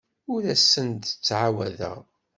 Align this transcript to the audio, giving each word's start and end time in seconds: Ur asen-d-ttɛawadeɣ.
Ur 0.33 0.41
asen-d-ttɛawadeɣ. 0.53 1.99